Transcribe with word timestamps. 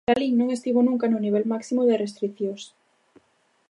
Lalín 0.09 0.33
non 0.37 0.49
estivo 0.55 0.79
nunca 0.83 1.05
no 1.09 1.23
nivel 1.25 1.43
máximo 1.53 1.81
de 1.85 1.99
restricións. 2.03 2.63